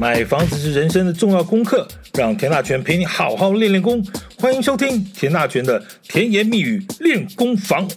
[0.00, 4.00] 买房子是人生的重要功课，让田大权陪你好好练练功。
[4.38, 7.88] 欢迎收听田大权的甜言蜜语练功房。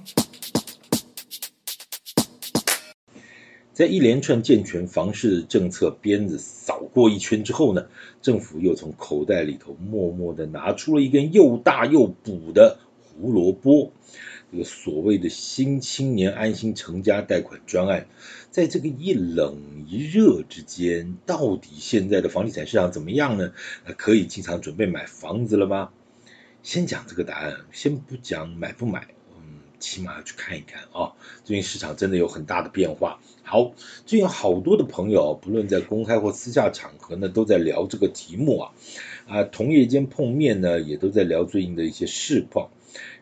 [3.72, 7.86] 在一连串健全房市政策鞭子扫过一圈之后呢，
[8.20, 13.94] 政府又从口袋里头默默的拿出了一根又大又补的胡萝卜。
[14.52, 18.08] 这个所谓的新青年安心成家贷款专案，
[18.50, 23.54] 在这个一冷一热之间，到底现在的房地产市场怎么样呢？
[23.96, 25.92] 可以经常准备买房子了吗？
[26.64, 31.14] 先讲这个答案，先不讲买不买，嗯，起码要去看一看啊。
[31.46, 33.22] 最近市场真的有很大的变化。
[33.44, 33.72] 好，
[34.06, 38.72] 最近好多的朋友，不论在公开或私下场合呢，都在聊这个题目啊。
[39.30, 42.70] 啊，同业间碰面呢，也都在聊最近的一些市况。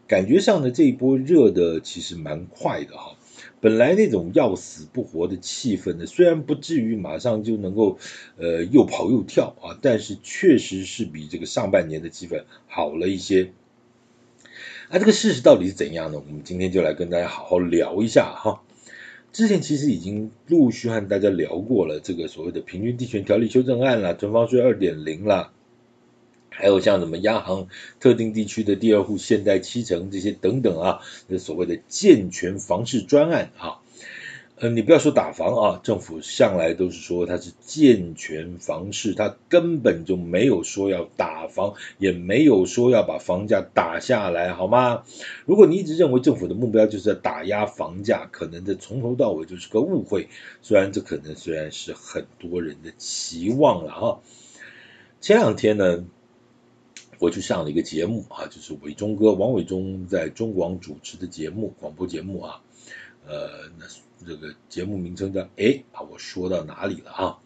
[0.09, 3.15] 感觉上呢，这一波热的其实蛮快的哈。
[3.61, 7.99] 本来那种要死不活的气氛呢，虽然不至于马上就能够
[8.37, 13.51] 呃又跑又跳啊，但是确实是比这个上半年的气氛好了一些。
[14.89, 16.17] 啊，这个事实到底是怎样呢？
[16.27, 18.63] 我们今天就来跟大家好好聊一下哈。
[19.31, 25.53] 之前其实已经陆续和大家聊过了这个所谓的平均地权条例修正案啦，存房税二点零啦。
[26.59, 27.69] 还有像什么央行
[28.01, 33.79] 特定地区的第二户限贷七成这些等等啊，那所谓的健全房市专案啊，
[34.57, 45.05] 呃，你不要说打房啊，政府向来都是说它是健全房市，它根本就没有说要打房，也没有说要把房价打下来，好吗？
[45.45, 50.27] 如果你一直认为政府的目标就是要打压房价，可能这从头到尾就是个误会。
[50.61, 54.19] 虽然这可能虽然是很多人的期望了哈。
[55.21, 56.03] 前两天呢。
[57.19, 62.61] 我去上了一个节目啊，就是伟忠哥王伟忠在中广主持的节目，广播节目啊，
[63.27, 63.85] 呃，那
[64.25, 67.37] 这个节目名称叫哎啊，我说到哪里了啊？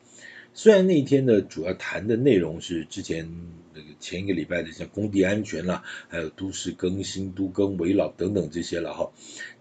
[0.54, 3.28] 虽然那天呢，主要谈的内容是之前
[3.74, 9.12] 那个前一个礼拜的像工地安全啦，还有都市更新、都更、危老等等这些了哈，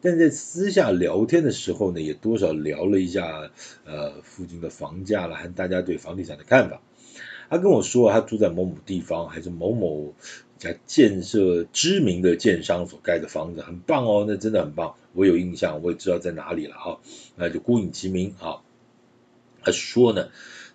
[0.03, 3.51] 但在私下聊天的时候呢，也多少聊了一下
[3.87, 6.83] 呃附近的房价了，和大家对房地产的看法。
[7.51, 10.15] 他跟我说，他住在某某地方，还是某某
[10.59, 14.95] 家建设知名的建商所盖的房子，很棒哦，那真的很棒。
[15.13, 17.01] 我有印象，我也知道在哪里了哈，
[17.37, 18.63] 那就孤影其名啊。
[19.63, 20.29] 他说呢，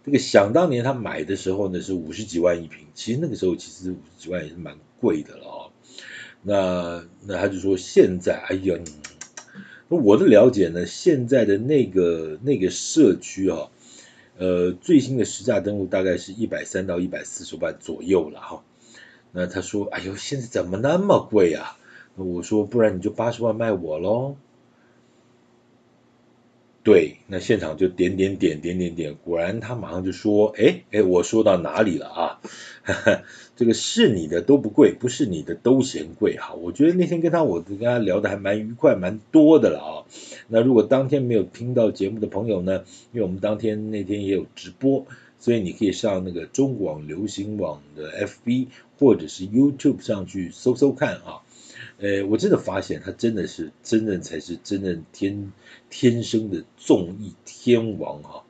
[0.05, 5.59] 这个想当年他买的时候呢是五十几万一平，其实那个时候其实五十几万也是蛮贵的了啊。
[6.43, 8.75] 那那他就说现在，哎呀，
[9.87, 13.69] 我的了解呢，现在的那个那个社区啊。
[14.37, 18.63] 呃，最新的实价登录大概是一百三到一百四十万左右了哈。
[19.31, 21.77] 那他说，哎呦，现在怎么那么贵啊？
[22.15, 24.37] 那我说，不然你就八十万卖我喽。
[26.87, 32.39] 对，那现场就点点点点点点，果然他马上就说，哎哎，我说到哪里了啊？
[32.85, 33.23] 哈哈，
[33.57, 36.53] 这个是你的都不贵，不是你的都嫌贵哈。
[36.53, 40.07] 我觉得那天跟他，我跟他聊得还蛮愉快，蛮多的了啊。
[40.47, 45.05] 那如果当天没有听到节目的朋友呢，因为我们当天那天也有直播，
[45.39, 48.67] 所以你可以上那个中广流行网的 FB
[48.97, 51.43] 或者是 YouTube 上去搜搜看啊。
[51.99, 55.51] 呃，我真的发现他真的是真正才是真正天
[55.89, 58.43] 天生的综艺天王哈，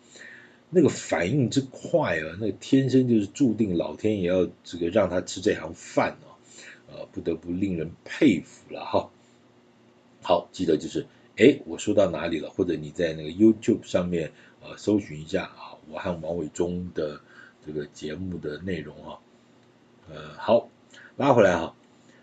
[0.69, 6.36] 那个反应之快啊，那个天生就是注定老天也要这个让他吃这行饭啊，
[6.91, 9.09] 呃，不得不令人佩服了哈。
[10.22, 11.06] 好，记得就是，
[11.38, 12.50] 哎，我说到哪里了？
[12.50, 17.22] 或者你在那个 YouTube 上面呃搜寻一下啊，我和王伟忠的
[17.66, 19.19] 这个节目的内容啊，
[20.09, 20.69] 呃，好，
[21.16, 21.77] 拉回来哈。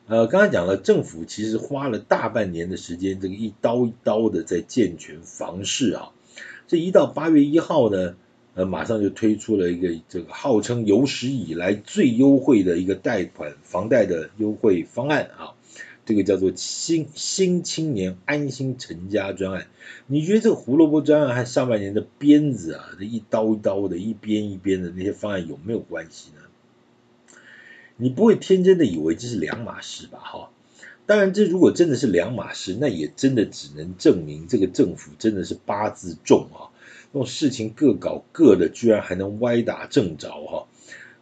[0.06, 6.10] 呃，刚才讲了，政府其实花了大半年的时间，这个一刀一刀的在健全房市啊。
[6.66, 8.14] 这一到八月一号呢，
[8.54, 15.54] 呃，马上就推出了一个这个号称有史以来最优惠的一个贷款房贷的优惠方案啊。
[16.04, 19.68] 这个叫做新新青年安心成家专案。
[20.06, 26.42] 你觉得这个胡萝卜专案和上半年的鞭子啊，这一刀一刀的，一边一边的那些方案有没有关系呢？
[27.96, 30.18] 你不会天真的以为这是两码事吧？
[30.18, 30.50] 哈，
[31.06, 36.74] 当然，这如果真的是两码事，那也真的只能证明这个政府真的是八字重啊，
[37.12, 40.66] 那种事情各搞各的，居然还能歪打正着哈，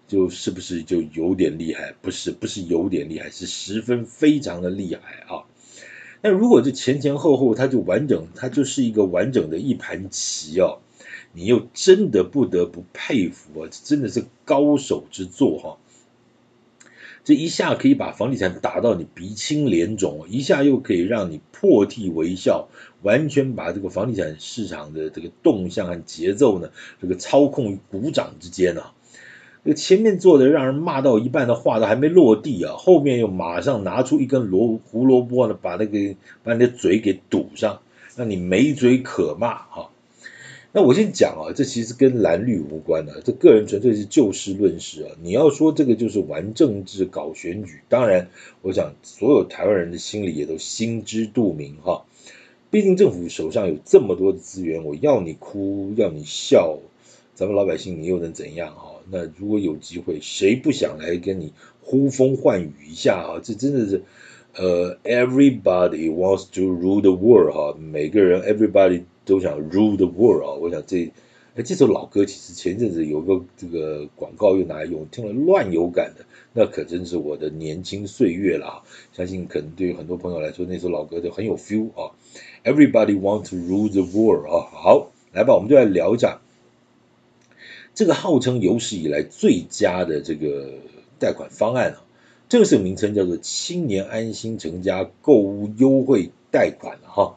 [0.08, 1.94] 就是不是就有点厉害？
[2.00, 5.44] 不是，不是有点厉害，是十分非常的厉害啊。
[6.22, 10.78] 那如果这前前后后它就完整，它就是一个完整的一盘棋哦，
[11.34, 15.78] 你又真的不得不佩服啊，这真的是高手之作哈。
[17.24, 22.68] 这一下可以把房地产打到你鼻青脸肿，一下又可以让你破涕为笑，
[23.02, 26.70] 完全把这个房地产市场的这个动向和节奏呢，
[27.00, 28.92] 这个操控于股掌之间啊。
[29.64, 37.82] 这个前面做的让人骂到一半的话都还没落地啊，后面又马上拿出一根萝胡萝卜呢，把那个把你的嘴给堵上，
[38.16, 39.90] 让你没嘴可骂哈。
[40.74, 45.10] 那我先讲啊，这其实跟蓝绿无关的，这个人纯粹是就事论事啊。
[45.22, 48.30] 你要说这个就是玩政治、搞选举，当然，
[48.62, 52.04] 我想所有台湾人的心里也都心知肚明哈。
[52.70, 56.78] 毕竟政府手上有这么多的资源，我要你哭，要你笑，
[57.34, 58.92] 咱们老百姓你又能怎样哈？
[59.10, 61.52] 那如果有机会，谁不想来跟你
[61.82, 63.40] 呼风唤雨一下啊？
[63.44, 64.02] 这真的是，
[64.54, 69.02] 呃，everybody wants to rule the world 哈，每个人 everybody。
[69.24, 70.52] 都想 rule the world 啊！
[70.54, 71.12] 我想这
[71.54, 76.24] 哎，这首老歌其实前阵子有个这个广告又拿来用，听了乱有感的，
[76.54, 78.84] 那可真是我的年轻岁月了！
[79.12, 82.12] 相信可能对于很多朋友来说，那首老歌就很有 feel 啊。
[82.64, 84.64] Everybody want to rule the world 啊！
[84.72, 86.40] 好，来吧，我们就来聊一下
[87.94, 90.72] 这个号称有史以来最佳的这个
[91.18, 92.04] 贷款方案啊，
[92.48, 97.36] 正式名称叫做青年安心成家购物优惠贷款哈。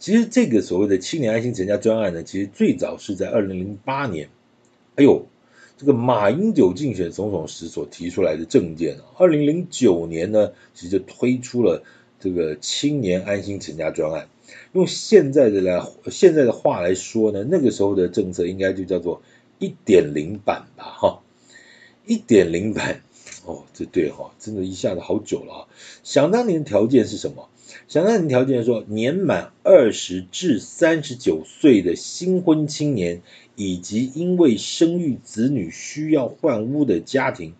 [0.00, 4.30] 其实这个所谓的青年安心成家专案呢，其实最早是在二零零八年，
[4.96, 5.26] 哎呦，
[5.76, 9.04] 这个马英九竞选总统时所提出来的政见啊。
[9.18, 11.82] 二零零九年呢，其实就推出了
[12.18, 14.28] 这个青年安心成家专案。
[14.72, 19.20] 用现在的来现在的话来说呢，那个时候的政策应该就叫做
[19.58, 21.22] 一点零版吧，哈，
[22.06, 23.02] 一点零版
[23.44, 25.60] 哦，这对哈，真的一下子好久了啊。
[26.02, 27.50] 想当年条件是什么？
[27.88, 33.22] 想当年条件说，年满二十至三十九岁的新婚青年，
[33.56, 37.54] 以及因为生育子女需要换屋的家庭，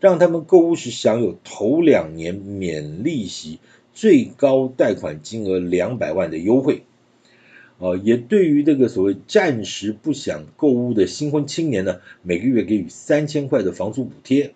[0.00, 3.58] 让他们购物时享有头两年免利息、
[3.92, 6.82] 最高贷款金额两百万的优惠。
[7.78, 14.54] 呃，也对于这个所谓暂时不想购物的新婚青年呢，每个月给予三千块的房租补贴。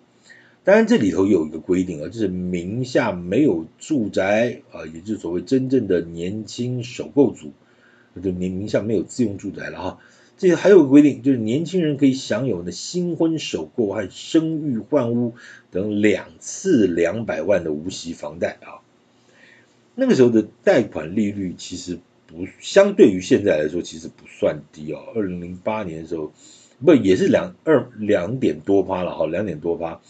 [0.67, 7.53] 当然，这里头有一个规定啊，就是名下没有住宅啊，也就是所谓真正的年轻首购族，
[8.21, 9.99] 就名名下没有自用住宅了哈。
[10.37, 15.35] 这还有个规定，就是年轻人可以享有呢新婚首购和生育换屋
[15.71, 18.83] 等两次两百万的无息房贷啊。
[19.95, 21.97] 那个时候的贷款利率其实
[22.27, 24.99] 不相对于现在来说，其实不算低哦。
[25.15, 26.33] 二零零八年的时候，
[26.83, 30.01] 不也是两二两点多趴了哈，两点多趴。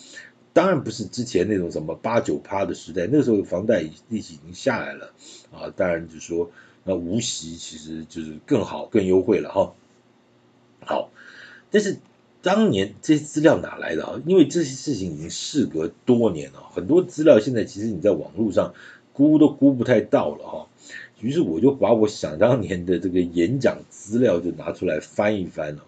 [0.57, 5.13] 当然不是之前那种什么八九趴的时代，那个时候房贷利息已经下来了
[5.51, 5.71] 啊。
[5.75, 6.49] 当然就说，
[6.83, 9.75] 那无息其实就是更好、更优惠了哈。
[10.83, 11.11] 好，
[11.69, 11.99] 但是
[12.41, 14.19] 当年这些资料哪来的啊？
[14.25, 18.73] 因为这些事情已经事隔多年了，很多资料现在其实你在网络上
[19.13, 20.67] 估都估不太到了哈。
[21.21, 25.83] 于是我就把我想当年的这个演讲资料就拿出来翻一翻了，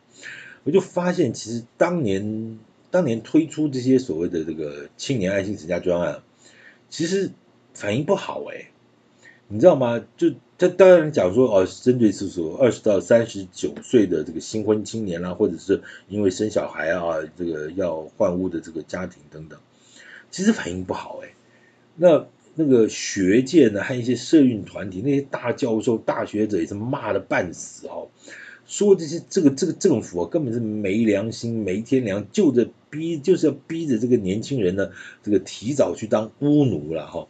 [0.63, 2.59] 我就发现其实当年。
[2.91, 6.21] 当年推出这些所谓的这个青年爱心成家专案，
[6.89, 7.31] 其实
[7.73, 8.71] 反应不好哎，
[9.47, 10.03] 你知道吗？
[10.17, 19.59] 就他当然讲说哦，针对是说二十到三十九岁的这个新婚青年啦，或者是因为生小孩啊，这个要换屋的这个家庭等等，
[20.31, 21.33] 其实反应不好哎。
[21.95, 27.98] 那那个学界呢，还有一些社运团体，那些大教授、大学者也是骂的半死哦。
[28.69, 34.91] 说这些这个这个政府啊，根本是没良心、没天良，就着逼就是要逼着这个年轻人呢，
[35.23, 37.27] 这个提早去当屋奴了哈。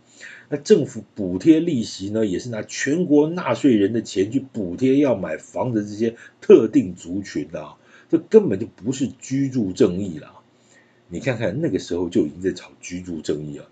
[0.49, 7.75] 那政府补贴利息呢，也是拿全国纳税人的钱去补贴要买房的这些特定族群的，
[8.09, 10.33] 这根本就不是居住正义了。
[11.07, 13.69] 你看看那个时候就已经在吵居住正义了。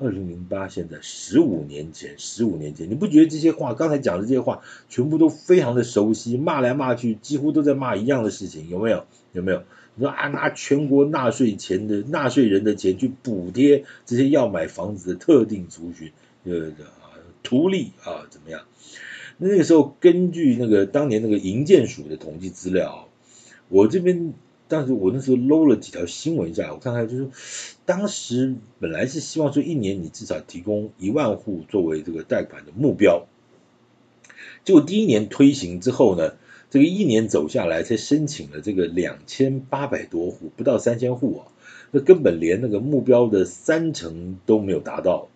[0.00, 9.06] 二零零八，现在十五年前，十五年前，你不觉得这些话，刚才讲的这些话，全部都非常的熟悉，骂来骂去，几乎都在骂一样的事情，有没有？
[9.32, 9.64] 有没有？
[9.96, 16.12] 你说啊，拿全国纳税钱的纳税人的钱去补贴这些要买房子的特定族群，
[16.44, 16.70] 呃，
[17.42, 18.62] 图利啊，怎么样？
[19.36, 23.08] 那个时候，根据那个当年那个营建署的统计资料，
[23.68, 24.32] 我这边。
[24.68, 27.30] 但是我那时候搂了几条新闻下来，我看看就是，
[27.86, 33.26] 当时本来是希望说一年你至少提供一万户作为这个贷款的目标，
[34.64, 36.34] 结果第一年推行之后呢，
[36.68, 41.48] 这个一年走下来才申请了这个两千八百多户，不到三千户啊，
[41.90, 45.28] 那根本连那个目标的三成都没有达到，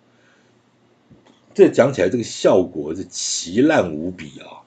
[1.55, 4.61] 这讲起来这个效果是奇烂无比啊，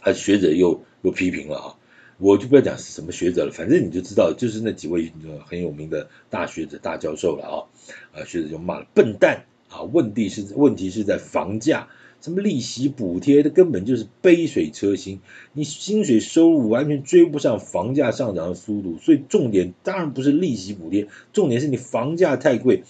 [0.00, 1.76] 啊学者又又批评了啊。
[2.22, 5.12] 我就不要讲是什么学者了，反正你就知道，就是那几位
[5.44, 7.66] 很有名的大学者、大教授了啊，
[8.14, 11.88] 啊，学者就骂了笨蛋啊，问题是问题是在房价，
[12.20, 15.18] 什么利息补贴，它根本就是杯水车薪，
[15.52, 22.84] 你薪水收入完全追不上房价上涨的速度，所以重点当然不是利息补贴，重点是你房价太贵。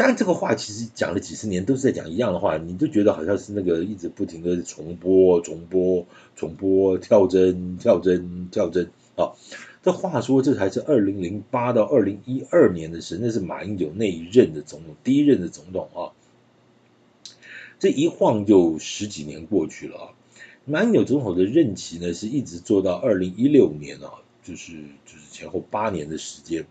[0.00, 9.36] 当然，这个话其实讲了几十年，都是在讲一样的话，你就觉得好像是那个一直不停的重播、重播、重播、跳针、跳针、跳针啊。
[9.82, 16.16] 这话说，这才是二零零八到二零一二年的事，那是马英九那一任的总统，第一任的总统啊。
[17.78, 20.08] 这一晃就十几年过去了啊。
[20.64, 24.72] 马英九总统的任期呢，是一直做到二零一六年啊，就是
[25.04, 26.64] 就是前后八年的时间。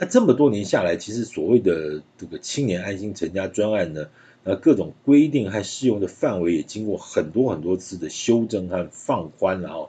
[0.00, 4.08] 那这么多年下来，其实所谓的这个青年安心成家专案呢，
[4.44, 9.88] 那各种规定和适用的范围也经过很多很多次的修正和放宽了啊。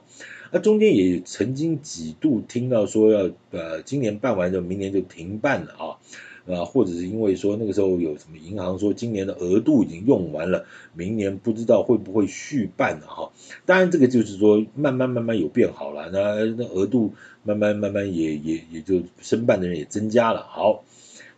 [0.50, 5.96] 那中间也曾经几度听到说要呃今年办完就明年就停办了啊。
[6.46, 13.32] 啊，或者是因为说那个时候有什么银行说今年的额度已经用完了，明年不知道会不会续办了哈。
[13.64, 20.46] 当然这个就是说慢慢慢慢有变好了，那那额度慢慢慢慢也也也就申办的人也增加了。
[20.48, 20.84] 好，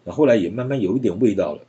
[0.04, 1.60] 那后来也慢慢有一点味道了。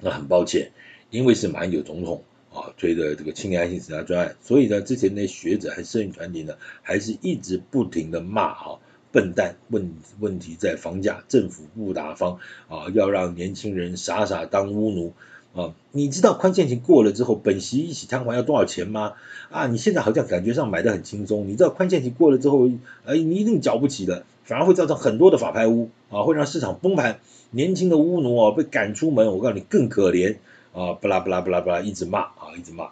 [0.00, 0.70] 那很抱歉，
[1.10, 8.80] 因为是马英九总统啊推的这个青年安心成家专案，所以呢之前那学者和摄影团体呢还是一直不停的骂哈。
[9.10, 12.38] 笨蛋，问问题在房价，政府不打方
[12.68, 15.12] 啊，要让年轻人傻傻当屋奴
[15.54, 15.74] 啊！
[15.92, 19.14] 你知道宽限期过了之后，本息一起摊还要多少钱吗？
[19.50, 22.68] 啊，你现在好像感觉上买的很轻松，你知道宽限期过了之后，
[23.06, 30.36] 哎，你一定缴不起的，反而会造成很多的法拍屋啊，会让市场崩盘，年轻的屋奴啊被赶出门，我告诉你更可怜
[30.74, 30.92] 啊！
[30.92, 32.90] 不啦不啦不啦不啦，一直骂啊，一直骂。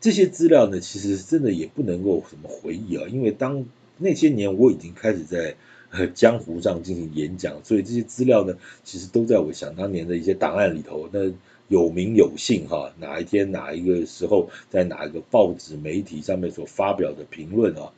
[0.00, 3.64] 这些资料呢，其实真的也不能够什么回忆啊，因为当。
[4.00, 5.54] 那些年我已经开始在
[6.14, 11.08] 江湖上进行演讲，所以这些资料呢，其实都在我想当年的一些档案里头。
[11.12, 11.32] 那
[11.68, 17.92] 有名有姓哈，哪一天哪一个时候在哪一个报纸媒体上面所发表的评论啊？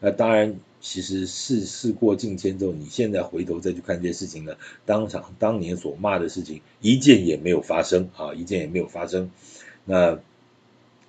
[0.00, 4.54] 那当然，其实事事过境迁之后，你现在回头再去看这些事情呢，
[4.86, 9.30] 当场当年所骂的事情一件也没有发生啊，一件也没有发生。
[9.84, 10.20] 那。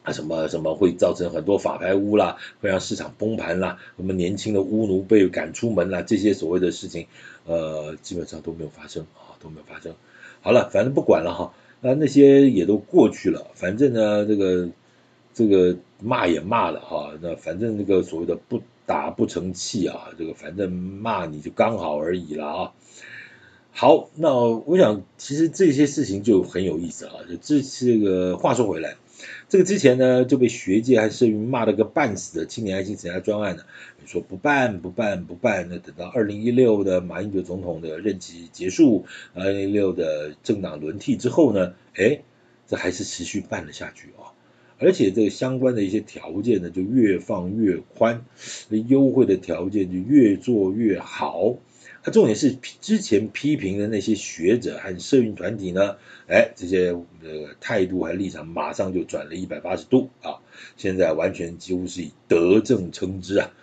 [0.04, 7.08] 啊，什么什么会造成很多法拍屋啦，会让市场崩盘啦，什么年轻的屋奴被赶出门啦，这些所谓的事情，
[7.46, 9.96] 呃，基本上都没有发生啊，都没有发生。
[10.42, 14.70] 好了，反正不管了哈，那那些也都过去了，反正呢，这个
[15.34, 22.72] 这个骂也骂了哈，那反正这个所谓的不打不成器啊，这个反正骂你就刚好而已了啊。
[23.72, 28.98] 好，那我想其实这些事情就很有意思啊，这这个话说回来。
[29.50, 33.64] 这个之前呢就被学界和社运骂了个半死的青年爱心成家专案呢，
[34.02, 42.22] 你说不办不办不办，那等到二零一六的马英九总统的任期结束，二零一六的政党轮替之后呢，哎，
[42.68, 44.34] 这还是持续办了下去啊，
[44.80, 48.26] 而且这个相关的一些条件呢就越放越宽，
[48.70, 51.58] 那优惠的条件就越做越好。
[52.04, 55.96] 他重点是之前批评的那些学者和社运团体呢，
[56.28, 60.44] 哎，这些呃态度和立场马上就转了一百八十度啊！
[60.76, 63.54] 现在完全几乎是以德政称之啊，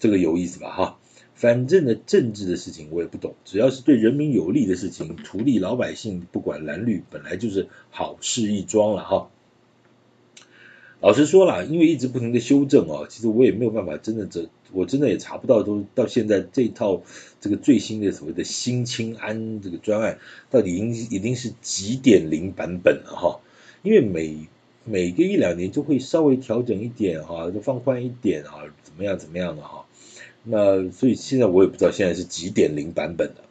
[0.00, 0.98] 这个有意思吧哈？
[1.36, 9.30] 反正呢，政治的事情我也不懂，只要是对人民有利的事情，图利老百姓，不管蓝绿，本来就是好事一桩了哈。
[11.04, 14.48] 老实说了，因为一直不停的修正哦，其实我也没有办法真的这。
[14.72, 17.02] 我真的也查不到，都到现在这套
[17.42, 20.18] 这个最新的所谓的新青安这个专案，
[20.50, 23.40] 到底已经已经是几点零版本了哈？
[23.82, 24.48] 因为每
[24.84, 29.84] 每个一两年就会稍微调整一点哈，就放宽一点啊，怎么样怎么样的哈？
[30.42, 33.44] 那所以现在我也不知道现在是几点零版本的，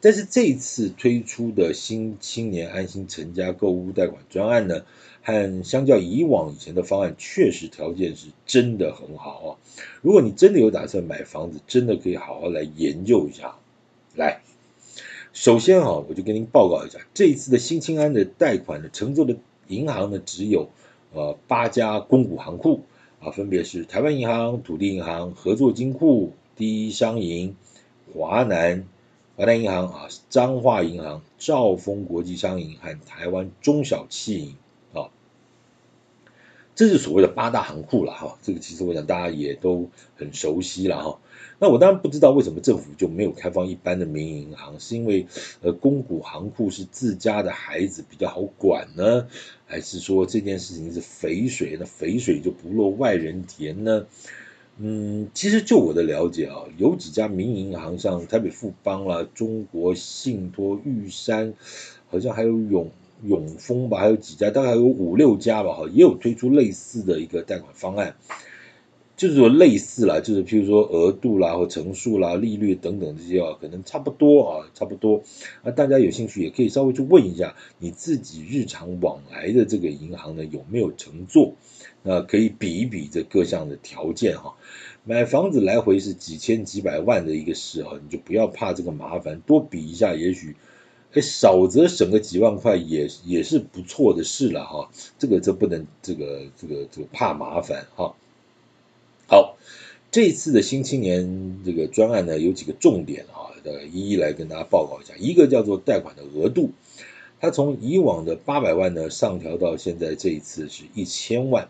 [0.00, 4.84] 但是这一次推出的新青年安心成家购物贷款专案呢，
[5.24, 9.56] 和相较以往以前的方案，确实条件是真的很好啊！
[10.02, 13.56] 如果你真的有打算买房子，真的可以好好来研究一下。
[14.14, 14.42] 来，
[15.32, 19.34] 首先啊，我就跟您报告一下，这一次的新青安的贷款的乘坐的
[19.66, 20.68] 银行呢，只有
[21.14, 22.82] 呃八家公股行库
[23.20, 27.56] 啊，分别是台湾银行、土地银行、合作金库、第一商银、
[28.12, 28.86] 华南、
[29.36, 34.54] 华南银行啊、彰化银行、兆丰国际商银和台湾中小企银。
[36.74, 41.20] 这是所谓的八大行库了哈，这个其实我想大家也都很熟悉了哈。
[41.60, 45.26] 那我当然不知道为什么政府就没有开放一般的民营银行，是因为
[45.62, 49.28] 呃公股行库是自家的孩子比较好管呢，
[49.66, 54.06] 还是说这件事情是肥水，那肥水就不落外人田呢？
[54.76, 61.54] 嗯，其实就我的了解啊，有几家民营银行，像台北富邦啦、中国信托、玉山，
[62.08, 62.90] 好像还有永
[63.24, 68.16] 永丰吧，还有几家，大概有五六家吧，哈，也有推出类似的一个贷款方案。
[69.16, 75.22] 就是说类似啦，就是譬如说额度啦或成数啦、利率等等这些啊，可能差不多啊，差不多。
[75.62, 81.54] 啊，大家有兴趣也可以稍微去问一下你自己日常往来的这个银行呢有没有承做，
[82.02, 84.56] 那可以比一比这各项的条件哈。
[85.04, 90.56] 买房子来回是几千几百万的一个事哈，你就不要怕这个麻烦，多比一下，也许
[91.14, 94.90] 哎少则省个几万块也也是不错的事了哈。
[95.18, 98.14] 这个这不能这个这个这个怕麻烦哈。
[99.26, 99.56] 好，
[100.10, 105.14] 这次的新青年这个专案呢，有几个重点啊，呃，一一来跟大家报告一下。
[105.16, 106.72] 一个叫做贷款的额度，
[107.40, 111.68] 它从以往的八百万呢上调到现在这一次是一千万。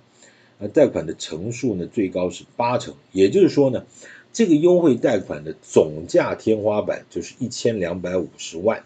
[0.58, 3.84] 那贷款的成数呢，最高是八成，也就是说呢，
[4.32, 8.84] 这个优惠贷款的总价天花板就是一千两百五十万，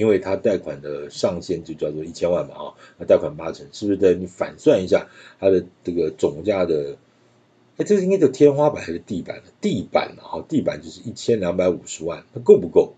[0.00, 4.14] 因为它贷款的上限就叫做一千万嘛啊，那贷款八成是不是的？
[4.14, 6.96] 你反算一下它的这个总价的。
[7.76, 9.42] 哎，这是应该叫天花板还是地板？
[9.60, 12.94] 地板啊，地板就是一千两百五十万，那够不够？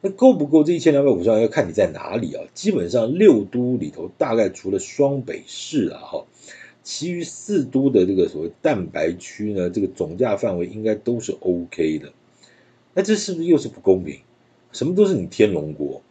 [0.00, 0.64] 那够不够？
[0.64, 2.44] 这一千两百五十万要看你在哪里啊。
[2.54, 6.26] 基本上六都里头，大概除了双北市啊，哈，
[6.82, 12.14] 其余四都的这个所谓蛋白区呢，这个总价范围应该都是 OK 的。
[12.94, 14.20] 那这是不是又是不公平？
[14.72, 16.02] 什么都是你天龙国，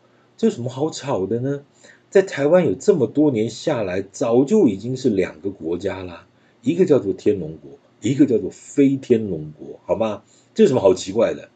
[0.44, 1.64] 这有什么好吵的呢？
[2.10, 6.28] 在台湾有这么多年下来，早就已经是两个国家了，
[6.62, 7.72] 一个叫做天龙国。
[8.02, 10.24] 一个叫做非天龙国，好吗？
[10.54, 11.48] 这有什么好奇怪的？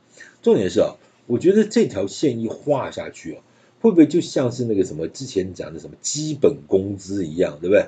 [0.42, 3.44] 重点是啊，我觉得这条线一画下去啊，
[3.82, 7.88] 会不会就像是那个什么之前讲的什么基本工资一样，对不对？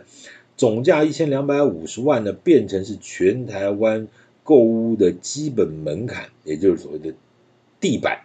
[0.57, 4.09] 总价一千两百五十万呢，变成是全台湾
[4.43, 7.13] 购物的基本门槛，也就是所谓的
[7.79, 8.23] 地板，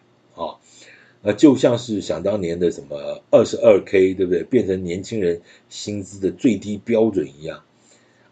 [1.24, 4.42] 啊就像是想当年的什么二十二 K，对不对？
[4.44, 7.62] 变成年轻人薪资的最低标准一样。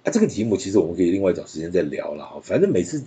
[0.04, 2.40] 啊，这个题目其实我们可以另外找时间再聊了哈。
[2.42, 3.02] 反正每次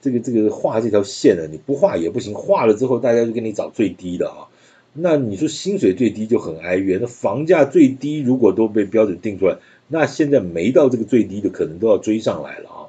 [0.00, 4.48] 这个这个画这条线呢，你不画也不行，画了之后大家就给你找最低的啊。
[4.92, 12.80] 那你说薪水最低就很哀怨，那房价最低如果都被标准定出来，那现在没到这个最低的可能都要追上来了啊。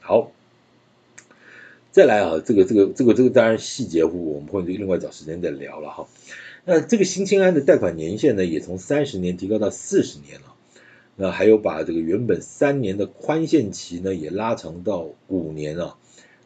[0.00, 0.32] 好，
[1.98, 6.06] 再来啊，这个这个这个这个当然细节户我们会另外找时间再聊了哈。
[6.64, 10.54] 那这个新青安的贷款年限呢，也从三十年提高到四十年了。
[11.16, 15.96] 那还有把这个原本三年的宽限期呢，也拉长到五年啊。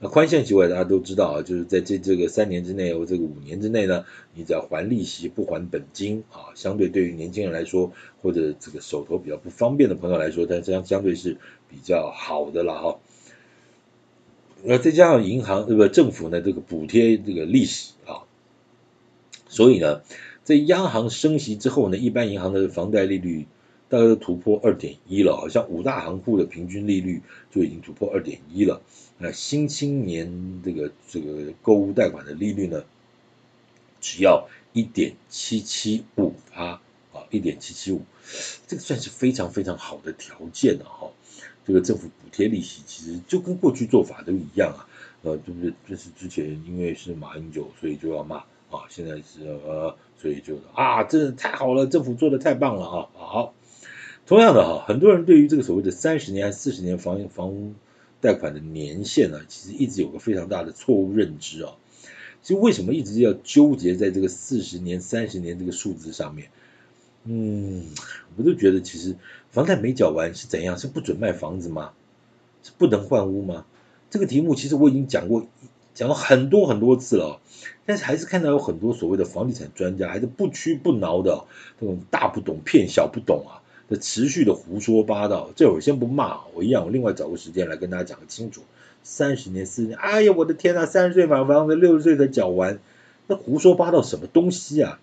[0.00, 11.36] 那宽限期，我大家都知道啊，就是在这这个三年之内或这个五年之内呢，你只要还利息不还本金啊，相对对于年轻人来说，或者这个手头比较不方便的朋友来说，它相相对是
[11.68, 12.98] 比较好的了哈。
[14.62, 15.88] 那再加上银行对不对？
[15.88, 18.22] 政府呢这个补贴这个利息啊，
[19.48, 20.02] 所以呢，
[20.44, 23.46] 在央行升息之后呢，一般银行的房贷利率。
[23.88, 27.20] 大概都突破二点一了，好像五大行库的平均利率
[27.50, 28.80] 就已经突破二点一了。
[29.18, 32.84] 那新青年这个这个购物贷款的利率呢，
[34.00, 36.80] 只要一点七七五趴
[37.12, 38.00] 啊，一点七七五，
[38.66, 41.10] 这个算是非常非常好的条件了哈。
[41.64, 44.88] 这个政府补贴利息其实就跟过去做法都一样啊，
[45.22, 45.72] 呃，对不对？
[45.88, 48.38] 这是之前因为是马英九，所以就要骂
[48.70, 53.54] 啊，现在是呃，所以就啊，真的太好了，政府做的太棒了啊，好。
[54.24, 57.74] 同样的哈，很多人对于这个所谓的三十年还是四十年房房屋
[58.20, 61.72] 贷款的年限呢，其实一直有个非常大的错误认知啊。
[62.40, 66.50] 其实为什么一直要纠结在这个四十年、三十年这个数字上面？
[67.24, 67.86] 嗯，
[68.36, 69.16] 我就觉得其实
[69.50, 70.78] 房贷没缴完是怎样？
[70.78, 71.92] 是不准卖房子吗？
[72.62, 73.64] 是不能换屋吗？
[74.10, 75.46] 这个题目其实我已经讲过，
[75.94, 77.40] 讲了很多很多次了，
[77.86, 81.44] 但是还是看到有很多所谓的房地产专家还是不屈不挠的
[81.80, 83.62] 这种大不懂骗小不懂啊。
[84.00, 88.62] 持续的胡说八道，这会儿先不骂我一样，我另外找个时间来跟大家讲个清楚。
[89.02, 92.78] 三十年、四十年，哎呀，我的天呐，三十岁买房子，六十岁才缴完，
[93.26, 94.98] 那胡说八道什么东西啊？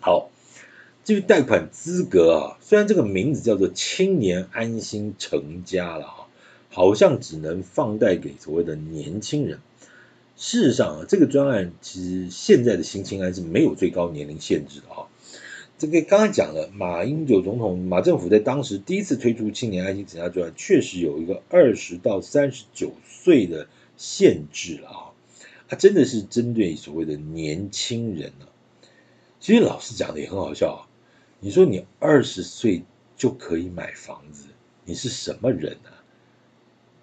[0.00, 0.30] 好，
[1.10, 6.28] 至于贷款资格啊，虽然这个名字叫做青年安心成家了哈，
[6.68, 9.58] 好像只能放贷给所谓的年轻人。
[10.36, 15.08] 事实上啊，这个专案其实现在的新青安是没有最高年龄限制的哈。
[15.78, 25.10] 这个刚才讲了，马英九总统、马政府在当时第一次推出青年安心成家专案，确实有一个二十到三十九岁的限制了啊，
[25.66, 28.46] 它真的是针对所谓的年轻人呢。
[29.40, 30.80] 其实老师讲的也很好笑啊，
[31.40, 32.82] 你说你二十岁
[33.16, 34.48] 就可以买房子，
[34.84, 35.98] 你是什么人啊？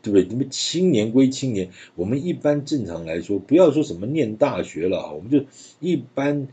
[0.02, 0.28] 对不对？
[0.30, 5.43] 你们青年归青年，我们一般正常来说，不要说什么念大学了，我们就
[5.80, 6.47] 一般。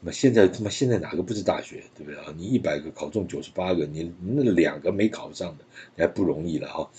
[0.00, 2.32] 那现在他妈现在哪个不是大学，对不对啊？
[2.36, 5.64] 你一百个考中九十八个，你那两个没考上的，
[5.96, 6.90] 还不容易了哈。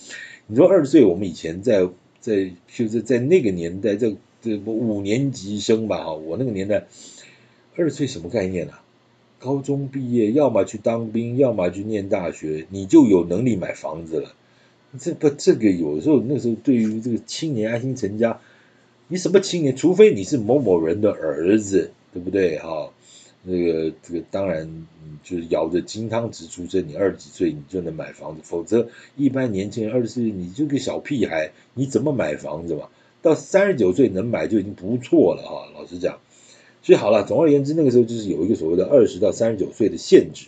[0.48, 1.88] 你说二十岁，我们以前在
[2.20, 6.86] 在就是在那个年代，这这五年级生吧哈，我那个年代
[7.76, 8.82] 二十岁什么概念啊？
[9.38, 14.34] 高中毕业，要么去当兵，要么去念大学，你就有能力买房子了。
[14.98, 18.40] 这不这个有时候那时候对于这个青年安心成家，
[19.08, 19.76] 你什么青年？
[19.76, 21.92] 除非你是某某人的儿子。
[22.10, 22.90] 对不对哈？
[23.42, 24.86] 那个这个当然，
[25.22, 32.88] 就是咬着金汤匙出生，你二十几岁你就能买房子，否则一般年轻人二十岁你就个小屁孩，你怎么买房子嘛？
[33.20, 35.70] 到三十九岁能买就已经不错了哈。
[35.78, 36.18] 老实讲，
[36.82, 40.46] 所以好了，总而言之，那个时候就是有一个所谓的二十到三十九岁的限制。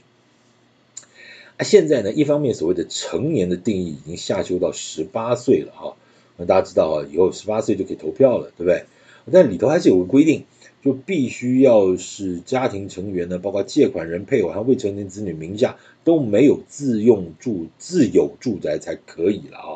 [1.57, 5.97] 啊，现在呢，一方面所谓的成年的定义已经下修到十八岁了哈。
[6.37, 8.85] 那大家知道啊，以后十八岁就可以投票了，对不对？
[9.33, 10.45] 但里头还是有个规定。
[10.83, 19.71] 就必须要是家庭成员呢，包括借款人、配偶和未成年子女名下都没有自用住自有住宅才可以了啊、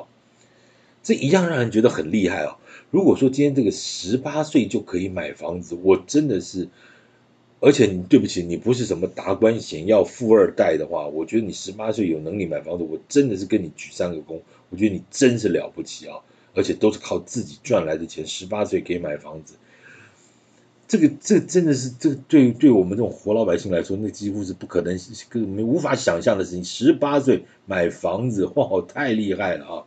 [1.02, 2.56] 这一样让人觉得很厉害哦。
[2.94, 6.68] 如果说今天这个十八岁就可以买房子，我真的是，
[7.58, 14.38] 而且你对不起，你不是什么达官显要富二代的话，我觉得你十八岁有能力买房子，我真的是跟你举三个躬。
[14.70, 16.18] 我觉得你真是了不起啊！
[16.54, 19.54] 而且都是靠自己赚来的钱，十八岁可以买房子。
[20.86, 24.96] 这个这真的是这对对我们这种活老百姓来说，那几乎是不可能、
[25.28, 26.62] 根本无法想象的事情。
[26.62, 29.84] 十八岁买房子，哇，太厉害了啊！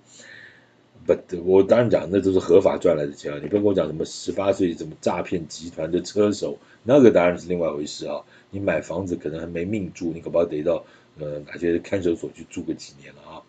[1.08, 1.16] 不，
[1.46, 3.40] 我当然讲那都是合法赚来的钱啊！
[3.42, 8.22] 你不要跟我讲什么十八岁什么诈骗集团的车手，那个当然是另外一回事啊！
[8.52, 10.84] 你买房子可能还没命住，你可不要得到
[11.18, 13.42] 呃哪些看守所去住个几年了啊！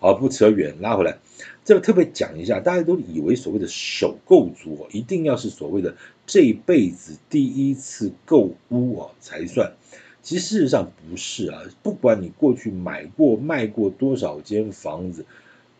[0.00, 1.18] 好，不扯远，拉回来。
[1.64, 5.94] 这个特别讲一下，大家都以为所谓的首购族哦，一定要是所谓的
[6.26, 9.72] 这辈子第一次购屋啊才算。
[10.20, 15.24] 其实事实上不是啊，不管你过去买过卖过多少间房子，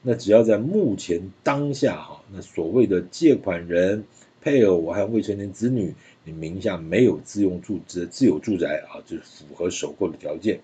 [0.07, 4.05] 那只要在目前当下哈，那所谓的借款人、
[4.43, 10.61] 配偶还有未成年子女，你名下没有自用住自自有住宅啊，就是符合首购的条件。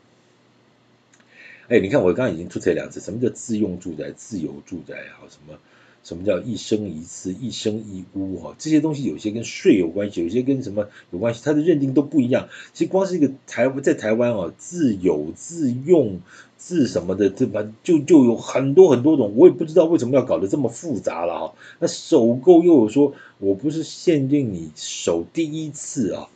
[1.68, 5.24] 哎，你看我刚刚已经出这两次，什么叫自用住宅、自有住宅啊？
[5.31, 5.59] 什么
[6.02, 8.38] 什么叫一生一次、一生一屋？
[8.38, 12.48] 哈，这些东西有些跟税有关系，有些跟什么有关系，它的认定都不一样。
[12.72, 16.20] 其实光是一个台在台湾啊，自有、自用、
[16.56, 21.54] 自什么的，这把就就有很多很多种，我也不知道为什么要搞得这么复杂了哈。
[21.78, 26.28] 那首购又有说，我不是限定你首第一次啊，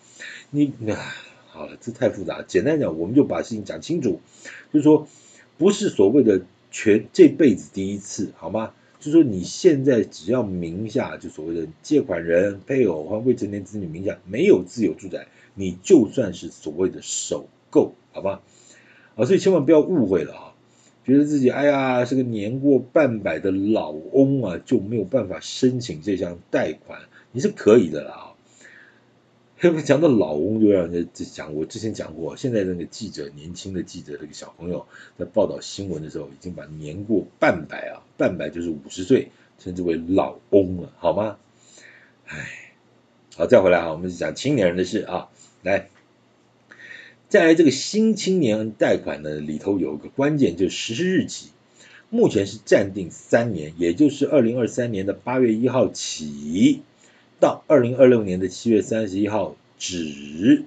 [0.50, 0.94] 你那
[1.48, 2.42] 好了，这太复杂。
[2.42, 4.20] 简单讲，我们就把事情讲清楚，
[4.72, 5.06] 就是说。
[5.56, 8.72] 不是所谓的全这辈子第一次，好吗？
[9.04, 18.40] 就说你现在只要名下就所谓的借款人、配偶或未成年子女名下没有自有住宅，你就算是所谓的首购，好吧？
[19.14, 20.54] 啊，所以千万不要误会了啊，
[21.04, 28.33] 觉得自己哎呀是个年过半百的老翁啊，就没有办法申请这项贷款，你是可以的啦。
[29.72, 31.54] 讲到老翁，就让人家讲。
[31.54, 34.86] 我之前讲过，现在那个记者，年轻的记者，那个小朋友
[35.18, 41.38] 在报道新闻的时候，已经把年过半百啊，半百就是五十岁，称之为老翁了，好吗？
[42.26, 42.72] 唉，
[43.36, 45.28] 好，再回来啊，我们讲青年人的事啊。
[45.62, 45.88] 来，
[47.28, 51.46] 再来这个新青年贷款呢，里头有一个关键，就是实施日期，
[52.10, 56.82] 目前是暂定三年，也就是二零二三年的八月一号起。
[57.40, 60.64] 到二零二六年的七月三十一号止，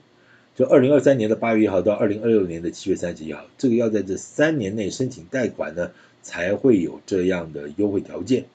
[0.55, 8.45] 就二零二三年的八月一号到二零二六年的七月三十一号，这个要在这三年内申请贷款呢，才会有这样的优惠条件。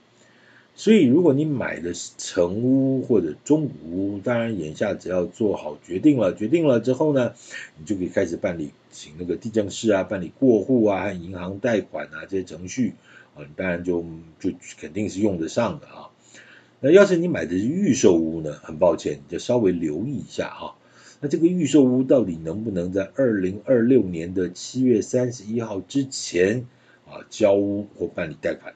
[0.75, 7.35] 所以，如果你买的是成屋或者中古屋，当然眼下只要做好决定了，决定了之后呢，
[7.77, 12.95] 你就可以开始办理，请那个地政室啊办理过户啊和银行贷款啊这些程序
[13.35, 14.03] 啊，你当然就
[14.41, 16.09] 就肯定是用得上的啊。
[16.85, 18.55] 那要是你买的是预售屋呢？
[18.61, 20.75] 很抱歉，你就稍微留意一下哈。
[21.21, 26.67] 那这个预售屋到底能不能在二零二六年的七月三十一号之前
[27.07, 28.75] 啊交屋或办理贷款？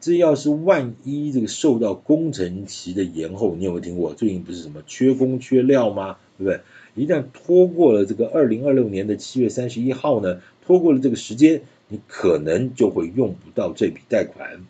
[0.00, 4.14] 这要是万一这个受到工程期的延后，你有没有听过？
[4.14, 6.16] 最近不是什么缺工缺料吗？
[6.38, 6.60] 对不对？
[6.94, 14.64] 一旦拖过了这个二零二六年的七月三十一号呢，拖过了这个时间，你可能就会用不到这笔贷款。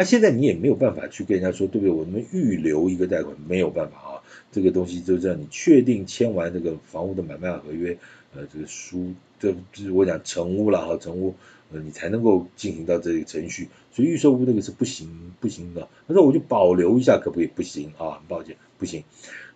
[0.00, 1.94] 那、啊、现在你也没有办法去跟人家说，对不对？
[1.94, 4.22] 我们预留一个贷款，没有办法啊。
[4.50, 7.98] 这个东西就这样你确定签完这个房屋的买卖合约，
[8.34, 11.34] 呃，这个书这就是我讲成屋了哈，成屋
[11.70, 15.86] 呃你才能够进行到这个程序，所以预售屋那个是不行不行的。
[16.08, 17.46] 他说我就保留一下可不可以？
[17.46, 19.04] 不行啊，很抱歉不行。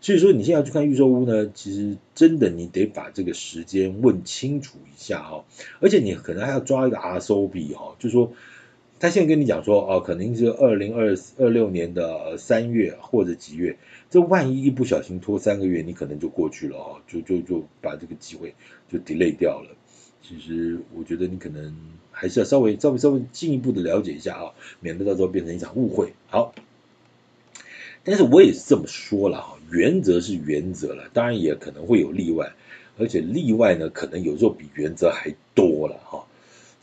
[0.02, 5.46] 所以说你现在要去看预售屋呢，其实真的你得把这个时间问清楚一下哈，
[5.80, 8.34] 而且你可能还要抓一个 RSOB 哈，就是说。
[9.04, 13.76] 他现在跟你讲说，哦，可能是二零二二六年的三月或者几月，
[14.08, 18.54] 这万一一不小心拖三个月，你可能就过去了哦，就就就把这个机会
[18.90, 19.76] 就 delay 掉了。
[20.22, 21.76] 其实我觉得你可能
[22.12, 26.14] 还是要稍微稍微稍微进一步的了解一下啊，免得到时候变成一场误会。
[26.28, 26.54] 好，
[28.04, 32.54] 但是我也是这么说了哈，原则是原则了，当然也可能会有例外，
[32.96, 36.24] 而且例外呢，可能有时候比原则还多了哈。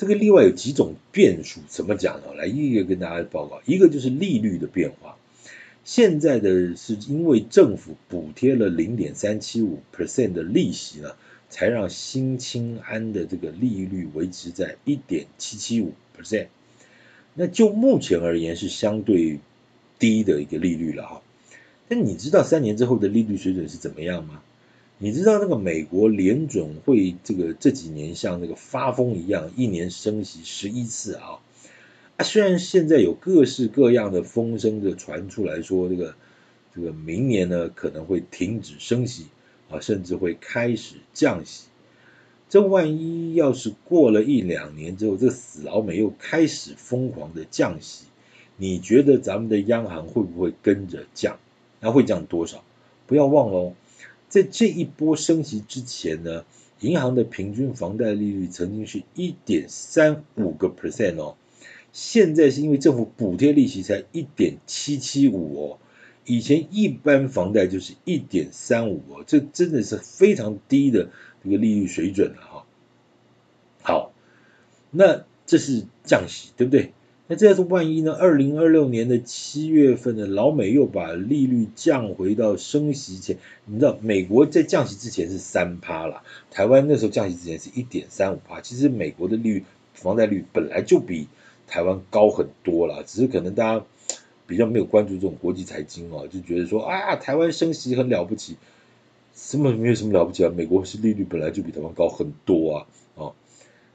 [0.01, 2.33] 这个例外有几种变数，怎么讲呢？
[2.35, 3.61] 来一个一跟大家报告。
[3.67, 5.15] 一个就是利率的变化，
[5.83, 11.11] 现在的是因为政府补贴了零点三七五 percent 的利息呢，
[11.51, 16.47] 才让新青安的这个利率维持在一点七七五 percent。
[17.35, 19.39] 那就目前而言是相对
[19.99, 21.21] 低的一个利率了哈。
[21.87, 24.41] 那你知道三年之后的利率水准是怎么样吗？
[25.03, 31.39] 你知道那个美国联准会这个这几年像那个发疯一样，一年升息十一次啊！
[32.17, 36.13] 啊，虽然现在有各式各样的风声的传出来说，这个
[36.75, 39.25] 这个明年呢可能会停止升息
[39.71, 41.65] 啊，甚至会开始降息。
[42.47, 48.05] 这万一要是过了一两年之后，这死老美又开始疯狂的降息，
[48.55, 51.39] 你觉得咱们的央行会不会跟着降？
[51.79, 52.63] 那会降多少？
[53.07, 53.73] 不要忘了哦。
[54.31, 56.45] 在这一波升息之前呢，
[56.79, 61.35] 银行的平均房贷利率曾经是一点三五个 percent 哦，
[61.91, 65.79] 现在是因为政府补贴利息才一点七七五哦，
[66.25, 71.09] 以前一般房贷就是一点三五哦，这真的是非常低的
[71.43, 72.65] 这个利率水准了哈。
[73.81, 74.13] 好，
[74.91, 76.93] 那这是降息，对不对？
[77.31, 78.11] 那这要是万一呢？
[78.11, 83.37] 二零二六年的七月份呢，老美又把利率降回到升息前。
[83.63, 88.59] 你知道，美国在降息之前是三趴了，台湾那时候降息之前是一点三五趴。
[88.59, 89.63] 其实美国的利率
[89.93, 91.29] 房贷率本来就比
[91.67, 93.85] 台湾高很多了，只是可能大家
[94.45, 98.57] 比较没有关注这种国际财经哦，就觉得说啊，台湾升息很了不起，
[99.33, 100.51] 什么没有什么了不起啊？
[100.53, 103.35] 美国是利率本来就比台湾高很多啊，哦，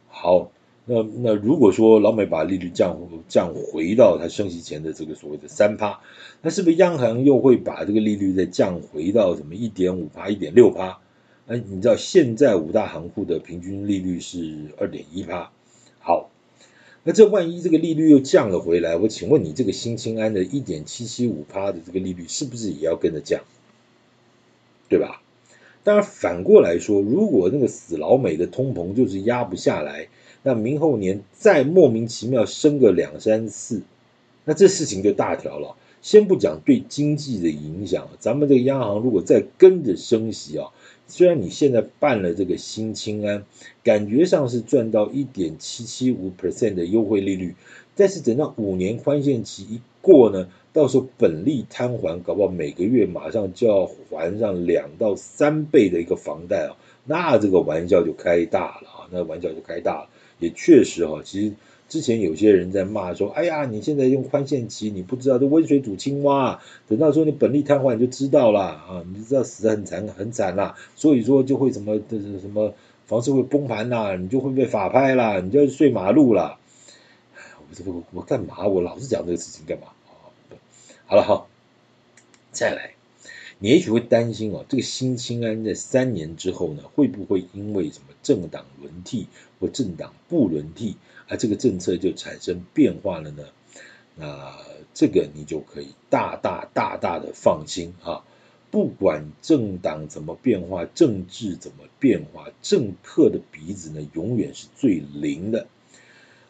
[0.09, 0.51] 好。
[0.89, 2.97] 那那如果说老美把利率降
[3.27, 5.99] 降回到它升息前的这个所谓的三趴，
[6.43, 11.01] 那是不是央行又会把这个利率再降回到什么一点五趴、一点六趴？
[11.49, 15.51] 哎，你知道现在五大行库的平均利率是二点一趴。
[15.99, 16.31] 好，
[17.03, 23.43] 那这万一这个利率又降了回来，我请问你这个新青安的一点七七五趴的这个利率是不是也要跟着降？
[24.89, 25.21] 对吧？
[25.83, 30.07] 当然反过来说，如果那个死老美的通膨就是压不下来。
[30.47, 33.83] 那明后年再莫名其妙升个两三次，
[34.45, 35.75] 那这事情就大条了。
[36.03, 40.69] 先不讲对经济的影响，咱们这个央行如果再跟着升息啊，
[41.09, 43.43] 虽然你现在办了这个新青安，
[43.83, 47.57] 感觉上是赚到一点七七五 percent 的优惠利率，
[47.97, 60.09] 但是等到五年宽限期一过呢，到时候本利摊还，搞不好每个月马上就要还上两到三倍的一个房贷啊，那这个玩笑就开大了啊，那玩笑就开大了。
[60.39, 61.55] 也确实哈，其实
[61.89, 72.75] 之前有些人在骂说，哎呀，你现在用宽限期，你不知道这温水煮青蛙，等到说你本利瘫痪你就知道了啊，你就知道死得很惨很惨啦，所以说就会什么这是什么
[73.07, 76.59] 房市会崩盘啦，你就会被法拍啦，你就要睡马路啦。
[77.85, 78.67] 我我我干嘛？
[78.67, 79.87] 我老是讲这个事情干嘛？
[81.07, 81.47] 好了哈，
[82.53, 82.93] 再来。
[83.59, 89.29] 你也许会担心哦，这个新青安在三年之后呢，会不会因为什么政党轮替
[89.61, 90.97] 或政党不轮替，
[91.29, 93.45] 而这个政策就产生变化了呢？
[94.17, 94.53] 那
[94.95, 98.25] 这个你就可以大大大大的放心啊！
[98.73, 105.69] 不管政党怎么变化，政治怎么变化，政客的鼻子呢，永远是最灵的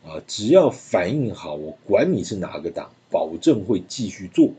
[0.03, 0.23] 啊！
[0.27, 4.53] 只要反应好，我管你是哪个党，保证会继续做。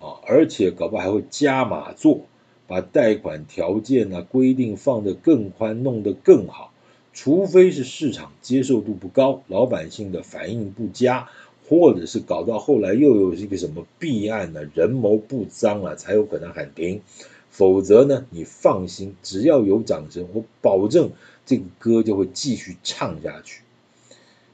[0.00, 2.26] 啊，而且搞不好还会加码做，
[2.66, 6.72] 把贷款条件呢规定放得更宽，弄得更好。
[7.12, 11.28] 除非是市场接受度不高，老百姓的反应不佳，
[11.68, 17.02] 或者是搞到后来又有一个什么弊案呢，人谋不臧啊，才有可能喊停。
[17.50, 21.12] 否则呢，你放心，只要有掌声，我保证
[21.46, 23.62] 这个歌就会继续唱下去。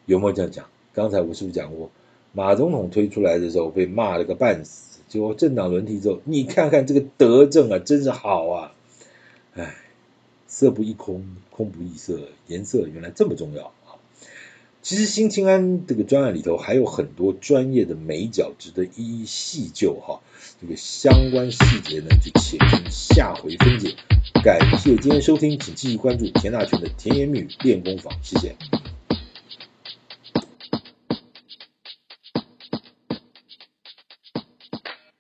[0.04, 0.66] 有没有这样讲？
[0.92, 1.90] 刚才我是不是讲过，
[2.34, 4.89] 马总统推出来的时候被骂了个半死？
[5.10, 8.72] 结果政党轮替之后，你看看这个德政啊，真是好啊！
[9.54, 9.74] 哎，
[10.46, 13.98] 色不异空，空不异色，颜色原来这么重要啊！
[14.82, 20.20] 其实新青安这个专案里头还有很多专业的美角值得一一细究哈。
[20.60, 23.96] 这个相关细节呢，就且听下回分解。
[24.44, 28.54] 感谢今天收听，请继续关注田大权的甜言蜜语练功房，谢谢。